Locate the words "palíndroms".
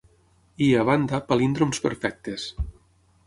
1.27-1.81